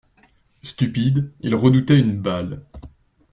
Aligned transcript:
Stupide, 0.63 1.31
il 1.41 1.53
redoutait 1.53 1.99
une 1.99 2.19
balle. 2.19 2.65